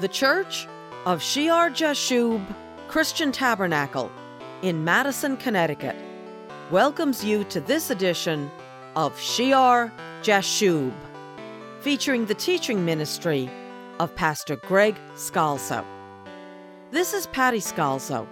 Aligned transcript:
The 0.00 0.08
Church 0.08 0.66
of 1.04 1.20
Shear 1.20 1.68
Jashub 1.68 2.42
Christian 2.88 3.32
Tabernacle 3.32 4.10
in 4.62 4.82
Madison, 4.82 5.36
Connecticut 5.36 5.94
welcomes 6.70 7.22
you 7.22 7.44
to 7.44 7.60
this 7.60 7.90
edition 7.90 8.50
of 8.96 9.20
Shear 9.20 9.92
Jashub, 10.22 10.94
featuring 11.80 12.24
the 12.24 12.34
teaching 12.34 12.82
ministry 12.82 13.50
of 13.98 14.16
Pastor 14.16 14.56
Greg 14.56 14.96
Scalzo. 15.16 15.84
This 16.90 17.12
is 17.12 17.26
Patty 17.26 17.60
Scalzo, 17.60 18.26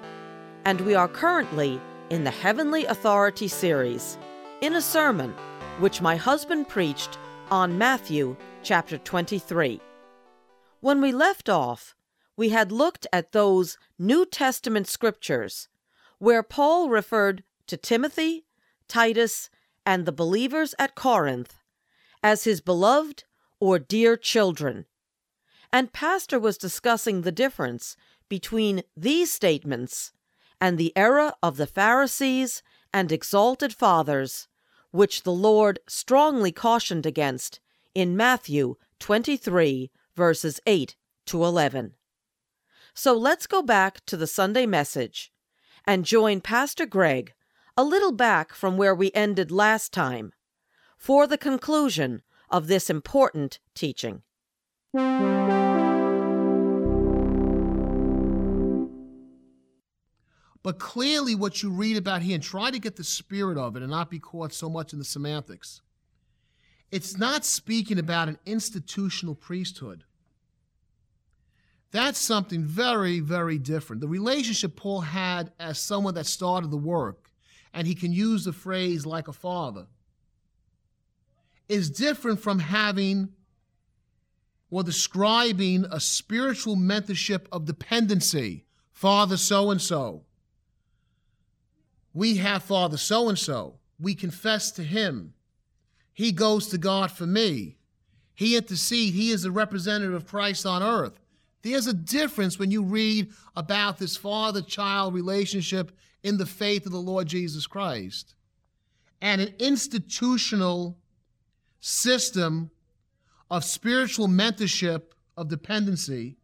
and 0.65 0.81
we 0.81 0.95
are 0.95 1.07
currently 1.07 1.79
in 2.09 2.25
the 2.25 2.31
Heavenly 2.31 2.87
Authority 2.87 3.47
series 3.47 4.17
in 4.63 4.75
a 4.75 4.81
sermon 4.81 5.35
which 5.81 6.01
my 6.01 6.17
husband 6.17 6.67
preached 6.67 7.19
on 7.51 7.77
Matthew 7.77 8.37
chapter 8.63 8.97
23. 8.97 9.83
When 10.81 11.01
we 11.01 11.11
left 11.11 11.49
off, 11.49 11.97
we 12.37 12.51
had 12.51 12.71
looked 12.71 13.07
at 13.13 13.33
those 13.33 13.79
New 13.99 14.25
Testament 14.25 14.87
scriptures 14.87 15.69
where 16.19 16.43
Paul 16.43 16.89
referred 16.89 17.43
to 17.67 17.77
Timothy, 17.77 18.45
Titus, 18.87 19.51
and 19.85 20.07
the 20.07 20.13
believers 20.13 20.75
at 20.79 20.95
Corinth 20.95 21.59
as 22.23 22.45
his 22.45 22.61
beloved 22.61 23.25
or 23.59 23.81
dear 23.81 24.17
children. 24.17 24.87
And 25.73 25.93
Pastor 25.93 26.39
was 26.39 26.57
discussing 26.57 27.23
the 27.23 27.33
difference 27.33 27.97
between 28.29 28.83
these 28.97 29.33
statements 29.33 30.13
and 30.61 30.79
the 30.79 30.93
era 30.97 31.35
of 31.43 31.57
the 31.57 31.67
Pharisees 31.67 32.63
and 32.95 33.11
exalted 33.11 33.75
fathers, 33.75 34.47
which 34.93 35.25
the 35.25 35.33
Lord 35.33 35.81
strongly 35.89 36.53
cautioned 36.53 37.05
against 37.05 37.59
in 37.95 38.17
Matthew 38.17 38.77
23, 39.01 39.91
verses 40.19 40.61
8 40.67 40.97
to 41.27 41.45
11. 41.45 41.95
So 42.93 43.17
let's 43.17 43.47
go 43.47 43.63
back 43.63 44.05
to 44.07 44.17
the 44.17 44.27
Sunday 44.27 44.67
message 44.67 45.33
and 45.87 46.05
join 46.05 46.41
Pastor 46.41 46.85
Greg 46.85 47.35
a 47.77 47.85
little 47.85 48.11
back 48.11 48.53
from 48.53 48.77
where 48.77 48.97
we 48.97 49.13
ended 49.15 49.53
last 49.53 49.93
time 49.93 50.33
for 50.97 51.29
the 51.29 51.39
conclusion 51.39 52.23
of 52.51 52.67
this 52.67 52.91
important 52.91 53.61
teaching. 53.77 54.23
But 60.65 60.81
clearly, 60.81 61.37
what 61.37 61.63
you 61.63 61.71
read 61.71 61.97
about 61.97 62.23
here, 62.23 62.35
and 62.35 62.43
try 62.43 62.73
to 62.73 62.81
get 62.81 62.97
the 62.97 63.05
spirit 63.05 63.57
of 63.57 63.77
it 63.77 63.83
and 63.83 63.91
not 63.93 64.11
be 64.11 64.19
caught 64.19 64.53
so 64.53 64.69
much 64.69 64.93
in 64.93 64.99
the 64.99 65.05
semantics, 65.05 65.81
it's 66.91 67.17
not 67.17 67.45
speaking 67.45 68.01
about 68.01 68.29
an 68.29 68.39
institutional 68.45 69.37
priesthood. 69.37 70.03
That's 71.91 72.19
something 72.19 72.65
very, 72.65 73.21
very 73.21 73.59
different. 73.59 74.01
The 74.01 74.09
relationship 74.09 74.77
Paul 74.77 75.01
had 75.01 75.53
as 75.59 75.79
someone 75.79 76.15
that 76.15 76.27
started 76.27 76.71
the 76.71 76.77
work, 76.77 77.31
and 77.73 77.87
he 77.87 77.95
can 77.95 78.13
use 78.13 78.45
the 78.45 78.53
phrase 78.53 79.07
like 79.07 79.29
a 79.29 79.33
father, 79.33 79.87
is 81.69 81.91
different 81.91 82.41
from 82.41 82.59
having 82.59 83.31
or 84.71 84.83
describing 84.83 85.87
a 85.91 86.01
spiritual 86.01 86.77
mentorship 86.77 87.47
of 87.51 87.65
dependency. 87.65 88.65
Father 88.93 89.37
so 89.37 89.71
and 89.71 89.81
so. 89.81 90.25
We 92.13 92.39
have 92.39 92.63
Father 92.65 92.97
so 92.97 93.29
and 93.29 93.39
so. 93.39 93.77
We 93.99 94.15
confess 94.15 94.71
to 94.73 94.83
him. 94.83 95.35
He 96.13 96.33
goes 96.33 96.69
to 96.69 96.79
God 96.79 97.13
for 97.13 97.27
me. 97.27 97.77
He 98.35 98.57
intercedes. 98.57 99.17
He 99.17 99.31
is 99.31 99.45
a 99.45 99.51
representative 99.51 100.15
of 100.15 100.27
Christ 100.27 100.67
on 100.67 100.83
earth. 100.83 101.19
There's 101.73 101.87
a 101.87 101.95
difference 101.95 102.59
when 102.59 102.71
you 102.71 102.83
read 102.83 103.31
about 103.57 103.99
this 103.99 104.17
father 104.17 104.63
child 104.63 105.15
relationship 105.15 105.97
in 106.23 106.37
the 106.37 106.47
faith 106.47 106.87
of 106.87 106.93
the 106.93 106.99
Lord 106.99 107.27
Jesus 107.27 107.67
Christ 107.67 108.35
and 109.21 109.41
an 109.41 109.55
institutional 109.59 110.97
system 111.81 112.71
of 113.51 113.65
spiritual 113.65 114.29
mentorship 114.29 115.03
of 115.37 115.49
dependency. 115.49 116.37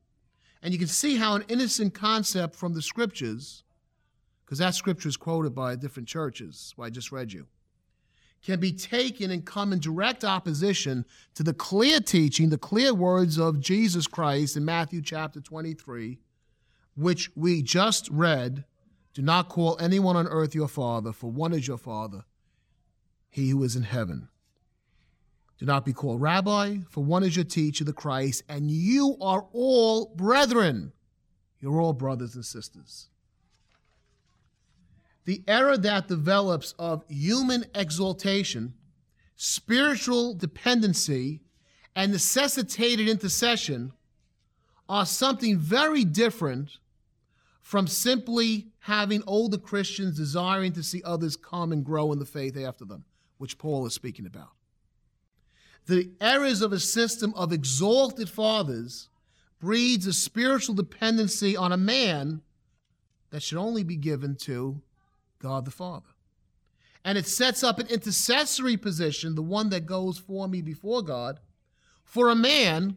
And 0.63 0.73
you 0.73 0.79
can 0.79 0.89
see 0.89 1.17
how 1.17 1.35
an 1.35 1.45
innocent 1.49 1.95
concept 1.95 2.57
from 2.57 2.75
the 2.75 2.83
scriptures, 2.83 3.65
because 4.45 4.59
that 4.59 4.75
scripture 4.75 5.09
is 5.09 5.17
quoted 5.17 5.55
by 5.55 5.77
different 5.77 6.09
churches, 6.09 6.73
what 6.77 6.87
I 6.87 6.91
just 6.91 7.13
read 7.13 7.33
you 7.33 7.47
can 8.45 8.61
be 8.61 8.73
taken 8.73 9.31
and 9.31 9.47
come 9.47 9.73
in 9.73 9.79
direct 9.79 10.23
opposition 10.23 11.05
to 11.35 11.43
the 11.43 11.55
clear 11.55 11.99
teaching, 11.99 12.51
the 12.51 12.59
clear 12.59 12.93
words 12.93 13.39
of 13.39 13.59
Jesus 13.59 14.07
Christ 14.07 14.57
in 14.57 14.65
Matthew 14.65 15.01
chapter 15.01 15.41
23, 15.41 16.19
which 16.95 17.31
we 17.35 17.63
just 17.63 18.09
read 18.11 18.65
Do 19.15 19.23
not 19.23 19.49
call 19.49 19.79
anyone 19.81 20.17
on 20.17 20.29
earth 20.29 20.55
your 20.55 20.69
father, 20.69 21.13
for 21.13 21.31
one 21.31 21.55
is 21.55 21.67
your 21.67 21.79
father, 21.79 22.25
he 23.31 23.49
who 23.49 23.63
is 23.63 23.77
in 23.77 23.85
heaven. 23.85 24.29
Do 25.59 25.65
not 25.65 25.87
be 25.87 25.95
called 25.95 26.21
rabbi, 26.21 26.79
for 26.91 27.03
one 27.03 27.23
is 27.23 27.37
your 27.37 27.45
teacher, 27.47 27.85
the 27.85 27.93
Christ, 27.95 28.43
and 28.49 28.71
you 28.71 29.17
are 29.23 29.47
all 29.53 30.13
brethren. 30.15 30.93
You're 31.61 31.81
all 31.81 31.95
brothers 31.95 32.35
and 32.35 32.45
sisters 32.45 33.09
the 35.25 35.43
era 35.49 35.79
that 35.79 36.09
develops 36.09 36.75
of 36.79 37.05
human 37.09 37.65
exaltation, 37.75 38.75
spiritual 39.37 40.35
dependency, 40.35 41.41
and 41.97 42.13
necessitated 42.13 43.09
intercession 43.09 43.93
are 44.89 45.07
something 45.07 45.59
very 45.59 46.05
different 46.05 46.79
from 47.63 47.87
simply 47.87 48.67
having 48.81 49.23
older 49.27 49.57
Christians 49.57 50.17
desiring 50.17 50.73
to 50.73 50.83
see 50.83 51.03
others 51.03 51.37
come 51.37 51.73
and 51.73 51.85
grow 51.85 52.13
in 52.13 52.19
the 52.19 52.27
faith 52.27 52.59
after 52.59 52.85
them, 52.85 53.05
which 53.39 53.57
Paul 53.57 53.87
is 53.87 53.95
speaking 53.95 54.27
about. 54.27 54.51
The 55.87 56.11
errors 56.21 56.61
of 56.61 56.73
a 56.73 56.81
system 56.81 57.33
of 57.35 57.53
exalted 57.53 58.29
fathers 58.29 59.09
breeds 59.61 60.07
a 60.07 60.13
spiritual 60.13 60.75
dependency 60.75 61.57
on 61.57 61.73
a 61.73 61.79
man 61.79 62.43
that 63.31 63.43
should 63.43 63.59
only 63.59 63.83
be 63.83 63.97
given 63.97 64.37
to 64.37 64.83
God 65.39 65.65
the 65.65 65.71
Father. 65.71 66.09
And 67.05 67.19
it 67.19 67.27
sets 67.27 67.63
up 67.63 67.79
an 67.79 67.87
intercessory 67.89 68.77
position, 68.77 69.35
the 69.35 69.43
one 69.43 69.69
that 69.69 69.87
goes 69.87 70.19
for 70.19 70.49
me 70.49 70.63
before 70.63 71.03
God, 71.03 71.39
for 72.03 72.31
a 72.31 72.35
man 72.35 72.97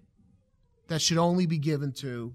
that 0.88 1.02
should 1.02 1.18
only 1.18 1.46
be 1.46 1.58
given 1.58 1.92
to 1.92 2.34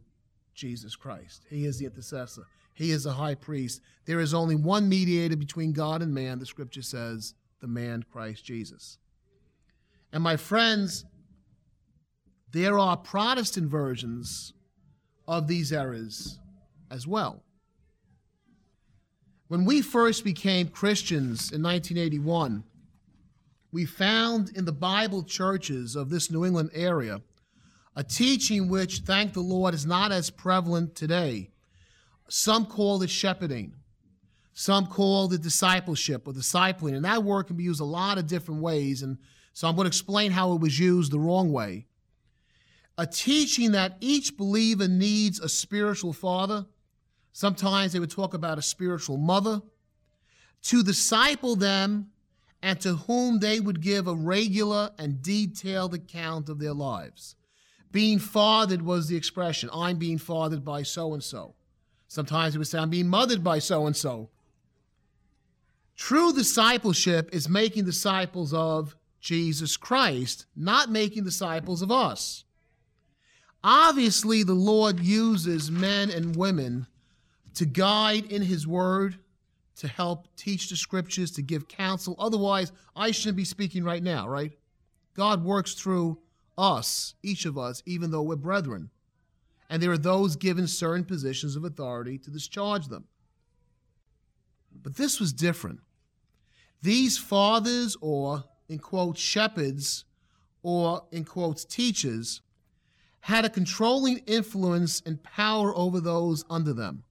Jesus 0.55 0.97
Christ. 0.97 1.45
He 1.49 1.65
is 1.65 1.79
the 1.79 1.87
intercessor, 1.87 2.47
He 2.75 2.91
is 2.91 3.05
the 3.05 3.13
high 3.13 3.35
priest. 3.35 3.81
There 4.05 4.21
is 4.21 4.35
only 4.35 4.57
one 4.57 4.89
mediator 4.89 5.37
between 5.37 5.73
God 5.73 6.03
and 6.03 6.13
man, 6.13 6.39
the 6.39 6.47
scripture 6.47 6.83
says, 6.83 7.35
the 7.61 7.69
man 7.69 8.05
Christ 8.13 8.45
Jesus. 8.45 8.99
And 10.13 10.23
my 10.23 10.37
friends, 10.37 11.05
there 12.51 12.79
are 12.79 12.97
Protestant 12.97 13.71
versions 13.71 14.53
of 15.27 15.47
these 15.47 15.73
errors 15.73 16.39
as 16.91 17.07
well. 17.07 17.45
When 19.53 19.67
we 19.67 19.83
first 19.83 20.25
became 20.25 20.69
Christians 20.69 21.53
in 21.53 21.63
1981, 21.63 22.65
we 23.71 23.85
found 23.85 24.49
in 24.57 24.65
the 24.65 24.73
Bible 24.73 25.23
churches 25.23 25.95
of 25.95 26.09
this 26.09 26.31
New 26.31 26.47
England 26.47 26.71
area 26.73 27.21
a 27.95 28.03
teaching 28.03 28.71
which, 28.71 29.01
thank 29.01 29.35
the 29.35 29.41
Lord, 29.41 29.75
is 29.75 29.85
not 29.85 30.11
as 30.11 30.31
prevalent 30.31 30.95
today. 30.95 31.51
Some 32.29 32.65
call 32.65 33.03
it 33.03 33.11
shepherding. 33.11 33.75
Some 34.55 34.87
call 34.87 35.31
it 35.31 35.43
discipleship 35.43 36.27
or 36.27 36.33
discipling. 36.33 36.97
And 36.97 37.05
that 37.05 37.23
word 37.23 37.49
can 37.49 37.57
be 37.57 37.65
used 37.65 37.83
a 37.83 37.85
lot 37.85 38.17
of 38.17 38.27
different 38.27 38.63
ways. 38.63 39.03
And 39.03 39.19
so 39.53 39.69
I'm 39.69 39.77
going 39.77 39.85
to 39.85 39.89
explain 39.89 40.31
how 40.33 40.55
it 40.55 40.63
was 40.63 40.79
used 40.79 41.13
the 41.13 41.21
wrong 41.21 41.53
way. 41.53 41.85
A 42.97 43.07
teaching 43.07 43.73
that 43.73 43.99
each 44.01 44.35
believer 44.39 44.89
needs 44.89 45.41
a 45.41 45.49
spiritual 45.51 46.15
father 46.15 46.65
Sometimes 47.33 47.93
they 47.93 47.99
would 47.99 48.11
talk 48.11 48.35
about 48.35 48.59
a 48.59 48.63
spiritual 48.63 49.17
mother 49.17 49.63
to 50.63 50.83
disciple 50.83 51.57
them 51.57 52.11
and 52.63 52.81
to 52.81 52.95
whom 52.95 53.41
they 53.41 53.59
would 53.59 53.81
give 53.81 54.07
a 54.07 54.15
regular 54.15 54.91
and 54.99 55.23
detailed 55.23 55.95
account 55.95 56.49
of 56.49 56.59
their 56.59 56.75
lives. 56.75 57.35
Being 57.91 58.19
fathered 58.19 58.83
was 58.83 59.09
the 59.09 59.17
expression 59.17 59.69
I'm 59.73 59.99
being 59.99 60.19
fathered 60.19 60.65
by 60.65 60.83
so 60.83 61.13
and 61.13 61.23
so. 61.23 61.55
Sometimes 62.07 62.55
it 62.55 62.59
would 62.59 62.69
say, 62.69 62.79
I'm 62.79 62.91
being 62.91 63.09
mothered 63.09 63.43
by 63.43 63.59
so 63.59 63.87
and 63.87 63.97
so. 63.97 64.31
True 65.97 66.33
discipleship 66.33 67.31
is 67.33 67.49
making 67.49 67.85
disciples 67.85 68.55
of 68.55 68.97
Jesus 69.21 69.77
Christ, 69.77 70.47
not 70.57 70.91
making 70.91 71.25
disciples 71.25 71.83
of 71.83 71.91
us. 71.91 72.45
Obviously, 73.65 74.43
the 74.43 74.55
Lord 74.55 75.01
uses 75.01 75.71
men 75.71 76.11
and 76.11 76.35
women 76.35 76.87
to 77.55 77.67
guide 77.67 78.31
in 78.33 78.43
His 78.43 78.67
Word, 78.67 79.19
to 79.77 79.89
help 79.89 80.29
teach 80.37 80.69
the 80.69 80.77
Scriptures, 80.77 81.31
to 81.33 81.43
give 81.43 81.69
counsel. 81.69 82.15
Otherwise, 82.19 82.73
I 82.95 83.11
shouldn't 83.11 83.37
be 83.37 83.45
speaking 83.45 83.85
right 83.85 84.03
now, 84.03 84.29
right? 84.29 84.53
God 85.15 85.45
works 85.45 85.75
through 85.75 86.19
us, 86.57 87.15
each 87.23 87.47
of 87.47 87.57
us, 87.59 87.83
even 87.87 88.11
though 88.11 88.23
we're 88.23 88.37
brethren. 88.37 88.91
and 89.73 89.83
there 89.83 89.91
are 89.91 89.97
those 89.97 90.37
given 90.37 90.67
certain 90.67 91.03
positions 91.03 91.57
of 91.57 91.65
authority 91.65 92.19
to 92.19 92.31
discharge 92.31 92.89
them. 92.89 93.05
But 94.83 94.97
this 94.97 95.19
was 95.19 95.33
different. 95.33 95.81
These 96.83 97.17
fathers, 97.17 97.97
or 98.03 98.45
in 98.69 98.79
quotes, 98.81 99.19
shepherds, 99.19 100.05
or 100.63 101.05
in 101.11 101.25
quotes, 101.25 101.65
teachers, 101.65 102.43
had 103.21 103.47
a 103.47 103.49
controlling 103.49 104.19
influence 104.27 105.01
and 105.07 105.23
power 105.23 105.75
over 105.75 106.01
those 106.01 106.45
under 106.51 106.75
them. 106.75 107.05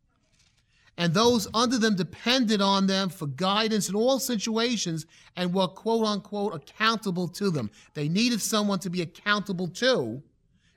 And 1.01 1.15
those 1.15 1.47
under 1.55 1.79
them 1.79 1.95
depended 1.95 2.61
on 2.61 2.85
them 2.85 3.09
for 3.09 3.25
guidance 3.25 3.89
in 3.89 3.95
all 3.95 4.19
situations 4.19 5.07
and 5.35 5.51
were 5.51 5.67
quote 5.67 6.05
unquote 6.05 6.53
accountable 6.53 7.27
to 7.29 7.49
them. 7.49 7.71
They 7.95 8.07
needed 8.07 8.39
someone 8.39 8.77
to 8.81 8.89
be 8.91 9.01
accountable 9.01 9.67
to, 9.69 10.21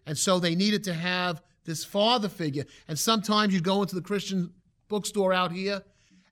and 0.06 0.16
so 0.16 0.38
they 0.38 0.54
needed 0.54 0.82
to 0.84 0.94
have 0.94 1.42
this 1.66 1.84
father 1.84 2.30
figure. 2.30 2.64
And 2.88 2.98
sometimes 2.98 3.52
you'd 3.52 3.64
go 3.64 3.82
into 3.82 3.94
the 3.94 4.00
Christian 4.00 4.50
bookstore 4.88 5.34
out 5.34 5.52
here 5.52 5.82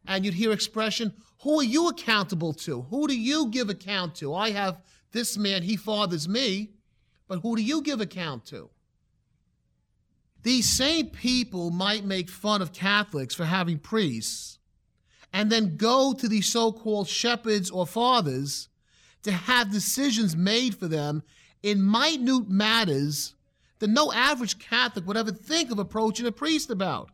and 0.06 0.24
you'd 0.24 0.32
hear 0.32 0.52
expression, 0.52 1.12
Who 1.42 1.60
are 1.60 1.62
you 1.62 1.88
accountable 1.88 2.54
to? 2.54 2.80
Who 2.88 3.06
do 3.06 3.14
you 3.14 3.48
give 3.48 3.68
account 3.68 4.14
to? 4.16 4.32
I 4.32 4.52
have 4.52 4.80
this 5.10 5.36
man, 5.36 5.62
he 5.62 5.76
fathers 5.76 6.26
me, 6.26 6.70
but 7.28 7.40
who 7.40 7.56
do 7.56 7.62
you 7.62 7.82
give 7.82 8.00
account 8.00 8.46
to? 8.46 8.70
These 10.42 10.68
same 10.68 11.06
people 11.06 11.70
might 11.70 12.04
make 12.04 12.28
fun 12.28 12.62
of 12.62 12.72
Catholics 12.72 13.34
for 13.34 13.44
having 13.44 13.78
priests 13.78 14.58
and 15.32 15.50
then 15.50 15.76
go 15.76 16.12
to 16.12 16.28
these 16.28 16.46
so 16.46 16.72
called 16.72 17.08
shepherds 17.08 17.70
or 17.70 17.86
fathers 17.86 18.68
to 19.22 19.32
have 19.32 19.70
decisions 19.70 20.36
made 20.36 20.74
for 20.74 20.88
them 20.88 21.22
in 21.62 21.88
minute 21.88 22.48
matters 22.48 23.34
that 23.78 23.88
no 23.88 24.12
average 24.12 24.58
Catholic 24.58 25.06
would 25.06 25.16
ever 25.16 25.32
think 25.32 25.70
of 25.70 25.78
approaching 25.78 26.26
a 26.26 26.32
priest 26.32 26.70
about. 26.70 27.10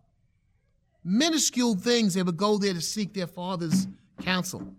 Minuscule 1.05 1.77
things 1.77 2.15
they 2.15 2.23
would 2.23 2.37
go 2.37 2.59
there 2.59 2.75
to 2.75 2.81
seek 2.81 3.15
their 3.15 3.27
father's 3.27 3.87
counsel. 4.21 4.75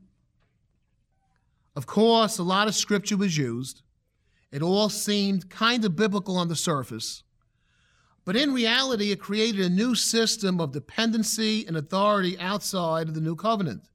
Of 1.75 1.85
course, 1.85 2.37
a 2.37 2.43
lot 2.43 2.67
of 2.67 2.75
scripture 2.75 3.17
was 3.17 3.37
used. 3.37 3.81
It 4.51 4.61
all 4.61 4.89
seemed 4.89 5.49
kind 5.49 5.85
of 5.85 5.95
biblical 5.95 6.37
on 6.37 6.47
the 6.47 6.55
surface. 6.55 7.23
But 8.25 8.35
in 8.35 8.53
reality, 8.53 9.11
it 9.11 9.19
created 9.19 9.61
a 9.61 9.69
new 9.69 9.95
system 9.95 10.59
of 10.59 10.71
dependency 10.71 11.65
and 11.65 11.77
authority 11.77 12.37
outside 12.39 13.07
of 13.07 13.13
the 13.13 13.21
new 13.21 13.35
covenant. 13.35 13.89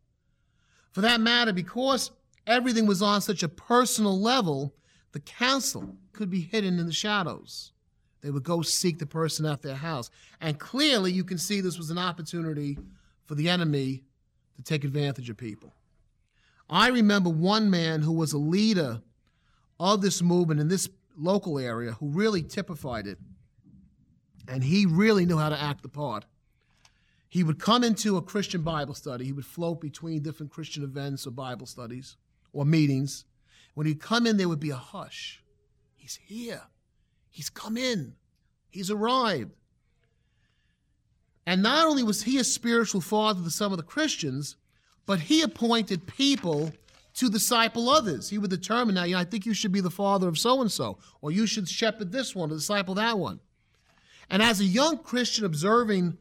For 0.92 1.00
that 1.02 1.20
matter, 1.20 1.52
because 1.52 2.10
everything 2.46 2.86
was 2.86 3.02
on 3.02 3.20
such 3.20 3.42
a 3.42 3.48
personal 3.48 4.20
level, 4.20 4.74
the 5.12 5.20
counsel 5.20 5.96
could 6.12 6.30
be 6.30 6.40
hidden 6.40 6.78
in 6.78 6.86
the 6.86 6.92
shadows. 6.92 7.72
They 8.20 8.30
would 8.30 8.42
go 8.42 8.62
seek 8.62 8.98
the 8.98 9.06
person 9.06 9.44
at 9.44 9.62
their 9.62 9.74
house. 9.74 10.10
And 10.40 10.58
clearly, 10.58 11.12
you 11.12 11.24
can 11.24 11.38
see 11.38 11.60
this 11.60 11.78
was 11.78 11.90
an 11.90 11.98
opportunity 11.98 12.78
for 13.26 13.34
the 13.34 13.48
enemy 13.48 14.04
to 14.56 14.62
take 14.62 14.84
advantage 14.84 15.28
of 15.28 15.36
people. 15.36 15.74
I 16.68 16.88
remember 16.88 17.28
one 17.28 17.70
man 17.70 18.02
who 18.02 18.12
was 18.12 18.32
a 18.32 18.38
leader 18.38 19.02
of 19.78 20.00
this 20.00 20.22
movement 20.22 20.60
in 20.60 20.68
this 20.68 20.88
local 21.18 21.58
area 21.58 21.92
who 21.92 22.08
really 22.08 22.42
typified 22.42 23.06
it 23.06 23.18
and 24.48 24.62
he 24.62 24.86
really 24.86 25.26
knew 25.26 25.38
how 25.38 25.48
to 25.48 25.60
act 25.60 25.82
the 25.82 25.88
part. 25.88 26.24
He 27.28 27.42
would 27.42 27.58
come 27.58 27.82
into 27.82 28.16
a 28.16 28.22
Christian 28.22 28.62
Bible 28.62 28.94
study. 28.94 29.24
He 29.24 29.32
would 29.32 29.46
float 29.46 29.80
between 29.80 30.22
different 30.22 30.52
Christian 30.52 30.84
events 30.84 31.26
or 31.26 31.32
Bible 31.32 31.66
studies 31.66 32.16
or 32.52 32.64
meetings. 32.64 33.24
When 33.74 33.86
he'd 33.86 34.00
come 34.00 34.26
in, 34.26 34.36
there 34.36 34.48
would 34.48 34.60
be 34.60 34.70
a 34.70 34.76
hush. 34.76 35.42
He's 35.96 36.18
here. 36.24 36.62
He's 37.30 37.50
come 37.50 37.76
in. 37.76 38.14
He's 38.70 38.90
arrived. 38.90 39.50
And 41.46 41.62
not 41.62 41.86
only 41.86 42.02
was 42.02 42.22
he 42.22 42.38
a 42.38 42.44
spiritual 42.44 43.00
father 43.00 43.42
to 43.42 43.50
some 43.50 43.72
of 43.72 43.78
the 43.78 43.84
Christians, 43.84 44.56
but 45.06 45.20
he 45.20 45.42
appointed 45.42 46.06
people 46.06 46.72
to 47.14 47.28
disciple 47.28 47.88
others. 47.88 48.30
He 48.30 48.38
would 48.38 48.50
determine 48.50 48.94
now, 48.94 49.04
you 49.04 49.14
know, 49.14 49.20
I 49.20 49.24
think 49.24 49.46
you 49.46 49.54
should 49.54 49.72
be 49.72 49.80
the 49.80 49.90
father 49.90 50.28
of 50.28 50.38
so 50.38 50.60
and 50.60 50.70
so, 50.70 50.98
or 51.20 51.30
you 51.30 51.46
should 51.46 51.68
shepherd 51.68 52.12
this 52.12 52.34
one, 52.34 52.50
or 52.50 52.54
disciple 52.54 52.94
that 52.94 53.18
one. 53.18 53.40
And 54.30 54.42
as 54.42 54.60
a 54.60 54.64
young 54.64 54.98
Christian 54.98 55.44
observing 55.44 56.18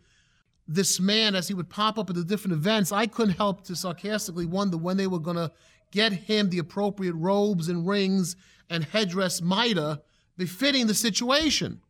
this 0.68 1.00
man 1.00 1.36
as 1.36 1.48
he 1.48 1.54
would 1.54 1.70
pop 1.70 1.98
up 1.98 2.10
at 2.10 2.16
the 2.16 2.24
different 2.24 2.54
events, 2.54 2.92
I 2.92 3.08
couldn't 3.08 3.36
help 3.36 3.64
to 3.66 3.76
sarcastically 3.76 4.46
wonder 4.46 4.78
when 4.78 4.98
they 4.98 5.08
were 5.08 5.20
going 5.20 5.38
to 5.38 5.52
get 5.92 6.14
him 6.14 6.50
the 6.50 6.60
appropriate 6.60 7.14
robes 7.14 7.70
and 7.70 7.88
rings 7.88 8.36
and 8.70 8.84
headdress 8.84 9.42
mitre 9.42 10.00
befitting 10.38 10.88
the 10.88 10.94
situation. 10.94 11.82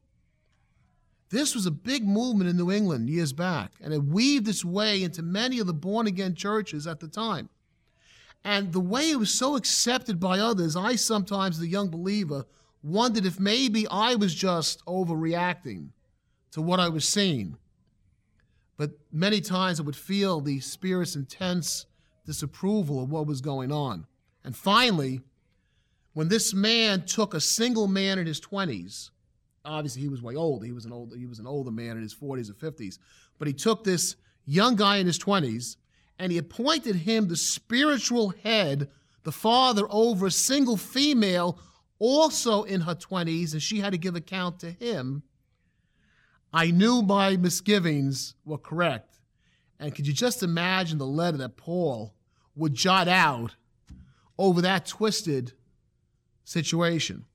This 1.29 1.55
was 1.55 1.65
a 1.65 1.71
big 1.71 2.05
movement 2.05 2.49
in 2.49 2.57
New 2.57 2.71
England 2.71 3.09
years 3.09 3.33
back, 3.33 3.71
and 3.81 3.93
it 3.93 4.03
weaved 4.03 4.47
its 4.47 4.63
way 4.63 5.01
into 5.01 5.23
many 5.23 5.59
of 5.59 5.67
the 5.67 5.73
born 5.73 6.05
again 6.05 6.35
churches 6.35 6.85
at 6.85 6.99
the 6.99 7.07
time. 7.07 7.49
And 8.43 8.73
the 8.73 8.79
way 8.79 9.09
it 9.09 9.17
was 9.17 9.33
so 9.33 9.55
accepted 9.55 10.19
by 10.19 10.39
others, 10.39 10.75
I 10.75 10.95
sometimes, 10.95 11.57
the 11.57 11.67
young 11.67 11.89
believer, 11.89 12.45
wondered 12.83 13.25
if 13.25 13.39
maybe 13.39 13.87
I 13.87 14.15
was 14.15 14.35
just 14.35 14.85
overreacting 14.85 15.89
to 16.53 16.61
what 16.61 16.79
I 16.79 16.89
was 16.89 17.07
seeing. 17.07 17.57
But 18.77 18.91
many 19.11 19.41
times 19.41 19.79
I 19.79 19.83
would 19.83 19.95
feel 19.95 20.39
the 20.39 20.59
Spirit's 20.59 21.15
intense 21.15 21.85
disapproval 22.25 23.03
of 23.03 23.11
what 23.11 23.27
was 23.27 23.41
going 23.41 23.71
on. 23.71 24.05
And 24.43 24.55
finally, 24.55 25.21
when 26.13 26.29
this 26.29 26.53
man 26.53 27.05
took 27.05 27.33
a 27.33 27.41
single 27.41 27.87
man 27.87 28.19
in 28.19 28.27
his 28.27 28.39
20s, 28.39 29.09
obviously 29.65 30.01
he 30.03 30.09
was 30.09 30.21
way 30.21 30.35
old. 30.35 30.63
He 30.63 30.71
was 30.71 30.85
an 30.85 31.11
he 31.17 31.25
was 31.25 31.39
an 31.39 31.47
older 31.47 31.71
man 31.71 31.97
in 31.97 32.03
his 32.03 32.13
40s 32.13 32.49
or 32.49 32.53
50s. 32.53 32.99
But 33.39 33.47
he 33.47 33.53
took 33.53 33.83
this 33.83 34.15
young 34.45 34.75
guy 34.75 34.97
in 34.97 35.07
his 35.07 35.17
20s 35.19 35.77
and 36.19 36.31
he 36.31 36.37
appointed 36.37 36.97
him 36.97 37.27
the 37.27 37.35
spiritual 37.35 38.29
head, 38.43 38.89
the 39.23 39.31
father 39.31 39.87
over 39.89 40.27
a 40.27 40.31
single 40.31 40.77
female 40.77 41.59
also 41.97 42.63
in 42.63 42.81
her 42.81 42.95
20s, 42.95 43.53
and 43.53 43.61
she 43.61 43.79
had 43.79 43.93
to 43.93 43.97
give 43.97 44.15
account 44.15 44.59
to 44.59 44.71
him 44.71 45.23
I 46.53 46.69
knew 46.69 47.01
my 47.01 47.35
misgivings 47.35 48.35
were 48.45 48.59
correct. 48.59 49.19
And 49.79 49.93
could 49.93 50.05
you 50.05 50.13
just 50.13 50.43
imagine 50.43 50.99
the 50.99 51.07
letter 51.07 51.37
that 51.37 51.57
Paul 51.57 52.13
would 52.55 52.75
jot 52.75 53.07
out 53.07 53.55
over 54.37 54.61
that 54.61 54.85
twisted 54.85 55.53
situation? 56.43 57.25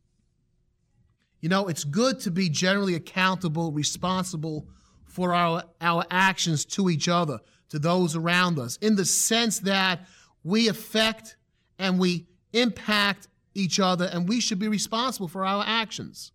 You 1.41 1.49
know, 1.49 1.67
it's 1.67 1.85
good 1.85 2.20
to 2.20 2.31
be 2.31 2.49
generally 2.49 2.94
accountable, 2.94 3.73
responsible 3.73 4.69
for 5.05 5.34
our, 5.34 5.65
our 5.81 6.05
actions 6.10 6.65
to 6.65 6.89
each 6.89 7.08
other, 7.08 7.41
to 7.70 7.79
those 7.79 8.15
around 8.15 8.58
us, 8.58 8.77
in 8.77 8.94
the 8.94 9.05
sense 9.05 9.58
that 9.60 10.06
we 10.44 10.69
affect 10.69 11.37
and 11.79 11.98
we 11.98 12.27
impact 12.53 13.29
each 13.55 13.81
other, 13.81 14.08
and 14.13 14.29
we 14.29 14.41
should 14.41 14.58
be 14.58 14.69
responsible 14.69 15.29
for 15.29 15.44
our 15.44 15.65
actions. 15.67 16.32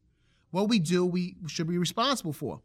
What 0.52 0.68
we 0.68 0.80
do, 0.80 1.06
we 1.06 1.38
should 1.48 1.68
be 1.68 1.78
responsible 1.78 2.34
for. 2.34 2.62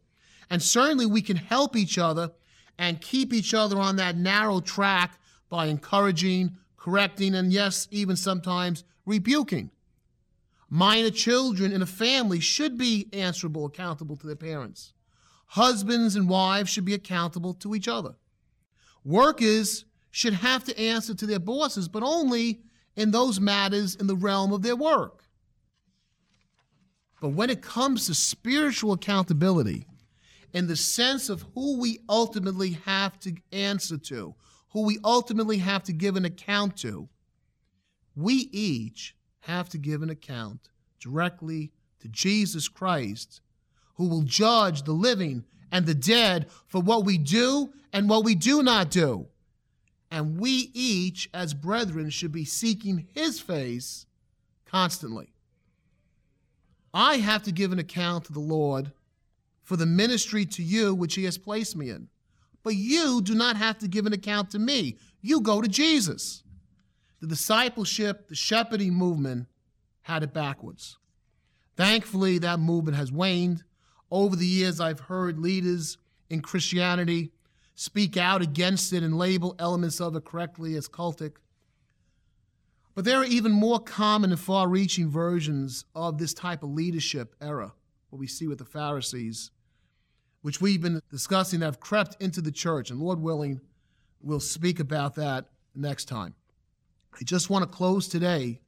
And 0.49 0.61
certainly 0.61 1.05
we 1.05 1.21
can 1.21 1.37
help 1.37 1.75
each 1.75 1.97
other 1.97 2.31
and 2.77 3.01
keep 3.01 3.33
each 3.33 3.53
other 3.53 3.77
on 3.77 3.97
that 3.97 4.17
narrow 4.17 4.61
track 4.61 5.19
by 5.49 5.65
encouraging, 5.65 6.57
correcting, 6.77 7.35
and 7.35 7.51
yes, 7.51 7.87
even 7.91 8.15
sometimes 8.15 8.83
rebuking. 9.05 9.69
Minor 10.69 11.09
children 11.09 11.71
in 11.71 11.81
a 11.81 11.87
family 11.87 12.39
should 12.39 12.77
be 12.77 13.07
answerable, 13.11 13.65
accountable 13.65 14.15
to 14.17 14.27
their 14.27 14.35
parents. 14.35 14.93
Husbands 15.47 16.15
and 16.15 16.29
wives 16.29 16.69
should 16.69 16.85
be 16.85 16.93
accountable 16.93 17.55
to 17.55 17.73
each 17.73 17.87
other. 17.87 18.15
Workers 19.03 19.85
should 20.11 20.33
have 20.33 20.63
to 20.65 20.79
answer 20.79 21.15
to 21.15 21.25
their 21.25 21.39
bosses, 21.39 21.87
but 21.87 22.03
only 22.03 22.61
in 22.95 23.11
those 23.11 23.39
matters 23.39 23.95
in 23.95 24.07
the 24.07 24.15
realm 24.15 24.53
of 24.53 24.61
their 24.61 24.75
work. 24.75 25.23
But 27.19 27.29
when 27.29 27.49
it 27.49 27.61
comes 27.61 28.05
to 28.05 28.13
spiritual 28.13 28.93
accountability, 28.93 29.87
in 30.53 30.67
the 30.67 30.75
sense 30.75 31.29
of 31.29 31.45
who 31.53 31.79
we 31.79 31.99
ultimately 32.09 32.71
have 32.85 33.19
to 33.21 33.35
answer 33.51 33.97
to, 33.97 34.35
who 34.71 34.83
we 34.83 34.99
ultimately 35.03 35.57
have 35.57 35.83
to 35.83 35.93
give 35.93 36.15
an 36.15 36.25
account 36.25 36.77
to, 36.77 37.09
we 38.15 38.49
each 38.51 39.15
have 39.41 39.69
to 39.69 39.77
give 39.77 40.01
an 40.01 40.09
account 40.09 40.69
directly 40.99 41.71
to 41.99 42.07
Jesus 42.07 42.67
Christ, 42.67 43.41
who 43.95 44.07
will 44.07 44.23
judge 44.23 44.83
the 44.83 44.91
living 44.91 45.45
and 45.71 45.85
the 45.85 45.95
dead 45.95 46.47
for 46.67 46.81
what 46.81 47.05
we 47.05 47.17
do 47.17 47.71
and 47.93 48.09
what 48.09 48.23
we 48.23 48.35
do 48.35 48.63
not 48.63 48.89
do. 48.89 49.27
And 50.11 50.39
we 50.39 50.71
each, 50.73 51.29
as 51.33 51.53
brethren, 51.53 52.09
should 52.09 52.31
be 52.31 52.45
seeking 52.45 53.07
his 53.13 53.39
face 53.39 54.05
constantly. 54.65 55.33
I 56.93 57.17
have 57.17 57.43
to 57.43 57.51
give 57.51 57.71
an 57.71 57.79
account 57.79 58.25
to 58.25 58.33
the 58.33 58.39
Lord 58.39 58.91
for 59.69 59.77
the 59.77 59.85
ministry 59.85 60.47
to 60.47 60.63
you 60.63 60.95
which 60.95 61.13
he 61.13 61.25
has 61.25 61.37
placed 61.37 61.75
me 61.75 61.91
in. 61.91 62.07
But 62.63 62.73
you 62.73 63.21
do 63.21 63.35
not 63.35 63.55
have 63.55 63.77
to 63.77 63.87
give 63.87 64.07
an 64.07 64.13
account 64.13 64.49
to 64.49 64.57
me. 64.57 64.97
You 65.21 65.41
go 65.41 65.61
to 65.61 65.67
Jesus. 65.67 66.41
The 67.21 67.27
discipleship, 67.27 68.29
the 68.29 68.35
shepherding 68.35 68.95
movement 68.95 69.45
had 70.01 70.23
it 70.23 70.33
backwards. 70.33 70.97
Thankfully, 71.77 72.39
that 72.39 72.59
movement 72.59 72.97
has 72.97 73.11
waned. 73.11 73.63
Over 74.09 74.35
the 74.35 74.47
years, 74.47 74.79
I've 74.79 75.01
heard 75.01 75.37
leaders 75.37 75.99
in 76.31 76.41
Christianity 76.41 77.31
speak 77.75 78.17
out 78.17 78.41
against 78.41 78.91
it 78.91 79.03
and 79.03 79.19
label 79.19 79.55
elements 79.59 80.01
of 80.01 80.15
it 80.15 80.25
correctly 80.25 80.73
as 80.77 80.87
cultic. 80.87 81.33
But 82.95 83.05
there 83.05 83.19
are 83.19 83.25
even 83.25 83.51
more 83.51 83.79
common 83.79 84.31
and 84.31 84.39
far 84.39 84.67
reaching 84.67 85.09
versions 85.09 85.85
of 85.93 86.17
this 86.17 86.33
type 86.33 86.63
of 86.63 86.71
leadership 86.71 87.35
era, 87.39 87.71
what 88.09 88.17
we 88.17 88.25
see 88.25 88.47
with 88.47 88.57
the 88.57 88.65
Pharisees, 88.65 89.51
which 90.41 90.61
we've 90.61 90.81
been 90.81 91.01
discussing 91.11 91.59
that 91.59 91.65
have 91.65 91.79
crept 91.79 92.21
into 92.21 92.41
the 92.41 92.51
church. 92.51 92.89
And 92.89 92.99
Lord 92.99 93.19
willing, 93.19 93.59
we'll 94.21 94.39
speak 94.39 94.79
about 94.79 95.15
that 95.15 95.45
next 95.75 96.05
time. 96.05 96.35
I 97.19 97.23
just 97.23 97.49
want 97.49 97.63
to 97.63 97.75
close 97.75 98.07
today 98.07 98.59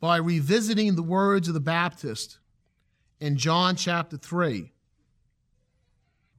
by 0.00 0.18
revisiting 0.18 0.94
the 0.94 1.02
words 1.02 1.48
of 1.48 1.54
the 1.54 1.60
Baptist 1.60 2.38
in 3.20 3.36
John 3.36 3.76
chapter 3.76 4.16
3, 4.16 4.70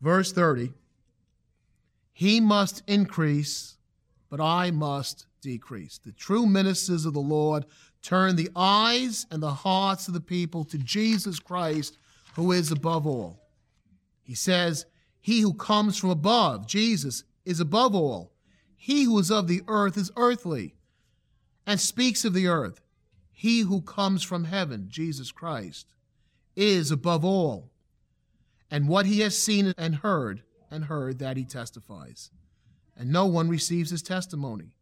verse 0.01 0.31
30. 0.31 0.71
He 2.13 2.39
must 2.39 2.83
increase, 2.87 3.77
but 4.29 4.39
I 4.39 4.71
must 4.71 5.25
decrease. 5.41 5.97
The 5.97 6.11
true 6.13 6.45
ministers 6.45 7.05
of 7.05 7.13
the 7.13 7.19
Lord 7.19 7.65
turn 8.01 8.35
the 8.35 8.49
eyes 8.55 9.25
and 9.31 9.41
the 9.41 9.51
hearts 9.51 10.07
of 10.07 10.13
the 10.13 10.21
people 10.21 10.63
to 10.65 10.77
Jesus 10.77 11.39
Christ, 11.39 11.97
who 12.35 12.51
is 12.51 12.71
above 12.71 13.05
all. 13.05 13.46
He 14.27 14.35
says, 14.35 14.85
He 15.21 15.39
who 15.39 15.53
comes 15.53 15.97
from 15.97 16.09
above, 16.09 16.67
Jesus, 16.67 17.23
is 17.45 17.61
above 17.61 17.95
all. 17.95 18.33
He 18.75 19.05
who 19.05 19.17
is 19.19 19.31
of 19.31 19.47
the 19.47 19.61
earth 19.69 19.95
is 19.97 20.11
earthly 20.17 20.75
and 21.65 21.79
speaks 21.79 22.25
of 22.25 22.33
the 22.33 22.47
earth. 22.47 22.81
He 23.31 23.61
who 23.61 23.81
comes 23.81 24.23
from 24.23 24.43
heaven, 24.43 24.87
Jesus 24.89 25.31
Christ, 25.31 25.93
is 26.57 26.91
above 26.91 27.23
all. 27.23 27.71
And 28.69 28.89
what 28.89 29.05
he 29.05 29.21
has 29.21 29.37
seen 29.37 29.73
and 29.77 29.95
heard, 29.95 30.43
and 30.69 30.83
heard 30.83 31.19
that 31.19 31.37
he 31.37 31.45
testifies. 31.45 32.29
And 32.97 33.09
no 33.09 33.27
one 33.27 33.47
receives 33.47 33.91
his 33.91 34.01
testimony. 34.01 34.75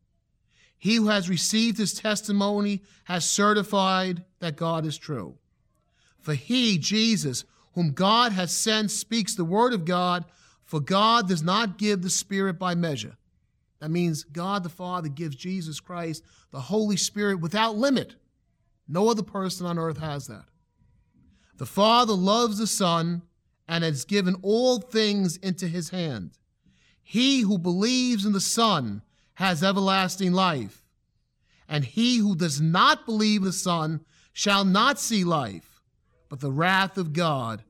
He 0.75 0.96
who 0.96 1.08
has 1.10 1.30
received 1.30 1.78
his 1.78 1.94
testimony 1.94 2.82
has 3.04 3.30
certified 3.30 4.25
that 4.40 4.56
God 4.56 4.88
is 4.88 4.98
true. 4.98 5.38
For 6.20 6.34
he, 6.34 6.80
Jesus, 6.80 7.46
whom 7.75 7.91
God 7.91 8.32
has 8.32 8.51
sent, 8.51 8.89
speaks 8.89 9.36
the 9.36 9.46
word 9.46 9.74
of 9.74 9.86
God, 9.86 10.25
for 10.63 10.79
God 10.79 11.27
does 11.27 11.44
not 11.44 11.77
give 11.77 12.01
the 12.01 12.10
Spirit 12.10 12.58
by 12.58 12.74
measure. 12.74 13.17
That 13.79 13.91
means 13.91 14.24
God 14.24 14.63
the 14.63 14.70
Father 14.70 15.10
gives 15.10 15.36
Jesus 15.36 15.79
Christ 15.79 16.24
the 16.51 16.60
Holy 16.60 16.98
Spirit 16.98 17.39
without 17.39 17.75
limit. 17.75 18.15
No 18.88 19.10
other 19.10 19.24
person 19.24 19.65
on 19.67 19.77
earth 19.77 19.98
has 19.98 20.27
that. 20.27 20.46
The 21.58 21.65
Father 21.65 22.13
loves 22.13 22.58
the 22.58 22.67
Son 22.67 23.22
and 23.67 23.84
has 23.84 24.05
given 24.05 24.36
all 24.41 24.79
things 24.79 25.38
into 25.38 25.67
his 25.67 25.89
hand. 25.89 26.32
He 27.03 27.41
who 27.41 27.58
believes 27.58 28.25
in 28.25 28.32
the 28.32 28.41
Son 28.41 29.01
has 29.36 29.63
everlasting 29.63 30.32
life, 30.32 30.84
and 31.67 31.84
he 31.84 32.17
who 32.17 32.36
does 32.36 32.62
not 32.62 33.05
believe 33.05 33.44
the 33.44 33.53
Son 33.53 34.03
shall 34.34 34.63
not 34.63 35.00
see 35.00 35.24
life, 35.24 35.75
but 36.36 36.42
the 36.42 36.51
wrath 36.51 36.98
of 36.98 37.13
God 37.13 37.63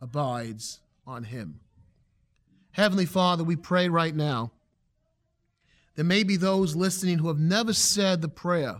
abides 0.00 0.78
on 1.08 1.24
him. 1.24 1.58
Heavenly 2.70 3.04
Father, 3.04 3.42
we 3.42 3.56
pray 3.56 3.88
right 3.88 4.14
now 4.14 4.52
there 5.96 6.04
may 6.04 6.22
be 6.22 6.36
those 6.36 6.76
listening 6.76 7.18
who 7.18 7.26
have 7.26 7.40
never 7.40 7.72
said 7.72 8.22
the 8.22 8.28
prayer 8.28 8.76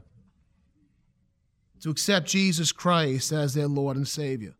to 1.80 1.90
accept 1.90 2.28
Jesus 2.28 2.70
Christ 2.70 3.32
as 3.32 3.52
their 3.52 3.66
Lord 3.66 3.96
and 3.96 4.06
Savior. 4.06 4.54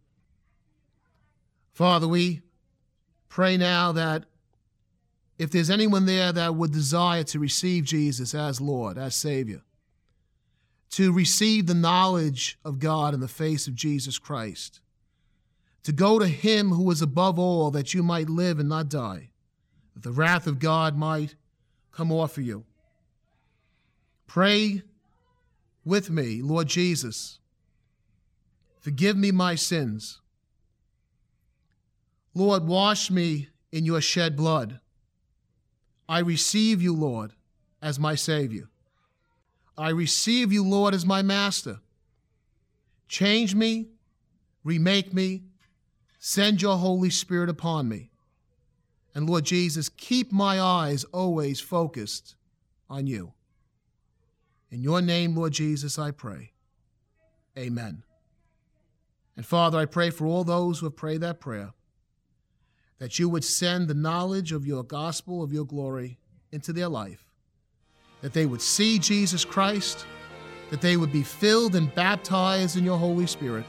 Father, 1.73 2.09
we 2.09 2.43
pray 3.29 3.57
now 3.57 3.93
that 3.93 4.25
if 5.39 5.53
there's 5.53 5.71
anyone 5.71 6.07
there 6.07 6.33
that 6.33 6.57
would 6.57 6.73
desire 6.73 7.23
to 7.23 7.39
receive 7.39 7.85
Jesus 7.85 8.35
as 8.35 8.61
Lord, 8.61 8.99
as 8.99 9.15
Savior, 9.15 9.63
to 10.97 11.13
receive 11.13 11.67
the 11.67 11.75
knowledge 11.75 12.59
of 12.65 12.79
God 12.79 13.13
in 13.13 13.21
the 13.21 13.29
face 13.29 13.67
of 13.67 13.75
Jesus 13.75 14.19
Christ, 14.19 14.81
to 15.83 15.93
go 15.93 16.19
to 16.19 16.27
Him 16.27 16.71
who 16.71 16.91
is 16.91 17.03
above 17.03 17.39
all, 17.39 17.71
that 17.71 17.93
you 17.93 18.03
might 18.03 18.31
live 18.31 18.59
and 18.59 18.71
not 18.71 18.89
die, 18.89 19.29
that 19.93 20.03
the 20.03 20.11
wrath 20.11 20.47
of 20.47 20.59
God 20.59 20.97
might 20.97 21.35
come 21.93 22.11
off 22.11 22.39
of 22.39 22.47
you. 22.47 22.65
Pray 24.27 24.81
with 25.85 26.09
me, 26.09 26.41
Lord 26.41 26.67
Jesus. 26.67 27.41
Forgive 28.81 29.19
me 29.19 29.31
my 29.33 29.55
sins. 29.55 30.23
Lord, 32.33 32.67
wash 32.67 33.11
me 33.11 33.51
in 33.71 33.85
your 33.85 34.01
shed 34.01 34.35
blood. 34.35 34.81
I 36.09 36.21
receive 36.21 36.81
you, 36.81 36.95
Lord, 36.95 37.35
as 37.83 37.99
my 37.99 38.15
Savior. 38.15 38.71
I 39.79 39.91
receive 39.91 40.53
you, 40.53 40.65
Lord, 40.65 40.95
as 40.95 41.05
my 41.05 41.23
Master. 41.23 41.81
Change 43.09 43.55
me, 43.55 43.89
remake 44.65 45.13
me, 45.13 45.43
send 46.19 46.63
your 46.63 46.77
Holy 46.77 47.11
Spirit 47.11 47.49
upon 47.49 47.89
me. 47.89 48.11
And 49.15 49.29
Lord 49.29 49.45
Jesus, 49.45 49.89
keep 49.89 50.33
my 50.33 50.61
eyes 50.61 51.05
always 51.05 51.61
focused 51.61 52.35
on 52.91 53.07
you. 53.07 53.33
In 54.71 54.83
your 54.83 55.01
name, 55.01 55.37
Lord 55.37 55.53
Jesus, 55.53 55.99
I 55.99 56.11
pray. 56.11 56.53
Amen. 57.57 58.03
And 59.37 59.47
Father, 59.47 59.79
I 59.79 59.85
pray 59.85 60.11
for 60.11 60.27
all 60.27 60.45
those 60.45 60.79
who 60.81 60.87
have 60.87 60.97
prayed 60.97 61.21
that 61.21 61.41
prayer, 61.41 61.73
that 62.99 63.19
you 63.19 63.29
would 63.29 63.45
send 63.45 63.87
the 63.87 63.95
knowledge 63.95 64.53
of 64.53 64.67
your 64.67 64.83
gospel, 64.83 65.43
of 65.43 65.53
your 65.53 65.65
glory, 65.65 66.19
into 66.51 66.73
their 66.73 66.89
life, 66.89 67.26
that 68.21 68.33
they 68.33 68.47
would 68.47 68.63
see 68.63 68.99
Jesus 68.99 69.45
Christ, 69.45 70.07
that 70.71 70.81
they 70.81 70.97
would 70.97 71.13
be 71.13 71.23
filled 71.23 71.75
and 71.75 71.95
baptized 71.95 72.77
in 72.77 72.85
your 72.85 72.99
Holy 72.99 73.27
Spirit, 73.27 73.65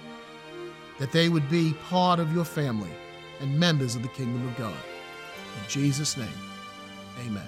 that 0.99 1.11
they 1.11 1.29
would 1.29 1.49
be 1.49 1.73
part 1.89 2.19
of 2.19 2.33
your 2.33 2.45
family 2.45 2.91
and 3.39 3.59
members 3.59 3.95
of 3.95 4.01
the 4.01 4.07
kingdom 4.09 4.47
of 4.47 4.57
God. 4.57 4.73
In 4.73 5.69
Jesus' 5.69 6.17
name, 6.17 6.27
amen 7.25 7.47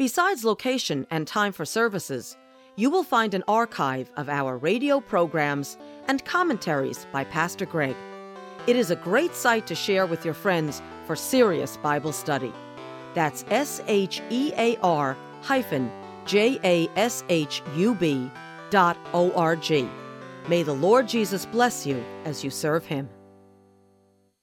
Besides 0.01 0.43
location 0.43 1.05
and 1.11 1.27
time 1.27 1.51
for 1.51 1.63
services, 1.63 2.35
you 2.75 2.89
will 2.89 3.03
find 3.03 3.35
an 3.35 3.43
archive 3.47 4.09
of 4.17 4.29
our 4.29 4.57
radio 4.57 4.99
programs 4.99 5.77
and 6.07 6.25
commentaries 6.25 7.05
by 7.11 7.23
Pastor 7.23 7.67
Greg. 7.67 7.95
It 8.65 8.75
is 8.75 8.89
a 8.89 8.95
great 8.95 9.35
site 9.35 9.67
to 9.67 9.75
share 9.75 10.07
with 10.07 10.25
your 10.25 10.33
friends 10.33 10.81
for 11.05 11.15
serious 11.15 11.77
Bible 11.77 12.13
study. 12.13 12.51
That's 13.13 13.45
S 13.51 13.83
H 13.85 14.23
E 14.31 14.51
A 14.57 14.75
R 14.77 15.15
hyphen 15.43 15.91
J 16.25 16.59
A 16.63 16.89
S 16.95 17.23
H 17.29 17.61
U 17.75 17.93
B 17.93 18.27
dot 18.71 18.97
O 19.13 19.31
R 19.33 19.55
G. 19.55 19.87
May 20.47 20.63
the 20.63 20.73
Lord 20.73 21.07
Jesus 21.07 21.45
bless 21.45 21.85
you 21.85 22.03
as 22.25 22.43
you 22.43 22.49
serve 22.49 22.87
him. 22.87 23.07